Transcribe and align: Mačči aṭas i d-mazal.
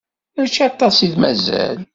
Mačči 0.35 0.61
aṭas 0.69 0.97
i 1.05 1.07
d-mazal. 1.13 1.77